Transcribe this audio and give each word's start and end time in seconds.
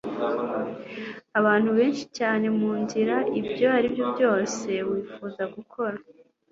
Abantu 1.39 1.69
benshi 1.77 2.05
cyane 2.17 2.45
munzira, 2.59 3.15
ibyo 3.39 3.67
aribyo 3.77 4.03
byose 4.15 4.69
wifuza 4.89 5.43
gukora, 5.55 5.97